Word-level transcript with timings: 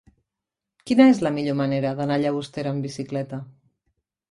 Quina 0.91 1.07
és 1.09 1.21
la 1.27 1.31
millor 1.35 1.59
manera 1.61 1.93
d'anar 2.01 2.17
a 2.17 2.23
Llagostera 2.25 2.75
amb 2.77 2.91
bicicleta? 2.91 3.43